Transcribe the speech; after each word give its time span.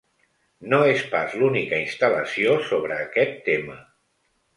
No 0.73 0.77
és 0.93 1.03
pas 1.11 1.35
l’única 1.41 1.79
instal·lació 1.87 2.55
sobre 2.71 2.97
aquest 3.05 3.37
tema. 3.51 3.77